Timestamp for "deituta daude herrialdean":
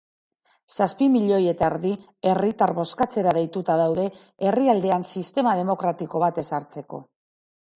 3.39-5.07